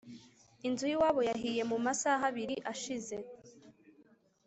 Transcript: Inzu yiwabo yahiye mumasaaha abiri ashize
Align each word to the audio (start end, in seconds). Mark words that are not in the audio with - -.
Inzu 0.67 0.85
yiwabo 0.91 1.21
yahiye 1.29 1.61
mumasaaha 1.69 2.23
abiri 2.31 2.55
ashize 2.71 3.15